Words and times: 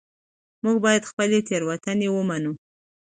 موږ 0.63 0.77
باید 0.85 1.07
خپلې 1.11 1.39
تېروتنې 1.47 2.07
ومنو 2.11 2.51